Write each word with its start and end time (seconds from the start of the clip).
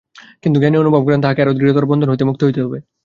কিন্তু 0.43 0.57
জ্ঞানী 0.59 0.77
অনুভব 0.77 1.01
করেন, 1.03 1.19
তাঁহাকে 1.21 1.41
আরও 1.41 1.57
দৃঢ়তর 1.59 1.85
বন্ধন 1.85 2.07
হইতে 2.09 2.25
মুক্ত 2.25 2.41
হইতে 2.43 2.59
হইবে। 2.63 2.79